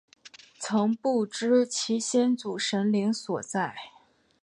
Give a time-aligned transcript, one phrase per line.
[0.57, 3.75] 曾不知其先祖神灵所在。